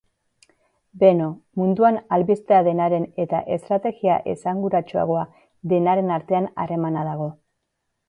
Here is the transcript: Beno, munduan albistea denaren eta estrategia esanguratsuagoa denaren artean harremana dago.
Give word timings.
Beno, 1.03 1.27
munduan 1.61 1.99
albistea 2.17 2.63
denaren 2.69 3.07
eta 3.25 3.43
estrategia 3.59 4.19
esanguratsuagoa 4.35 5.29
denaren 5.77 6.15
artean 6.21 6.53
harremana 6.65 7.11
dago. 7.13 7.35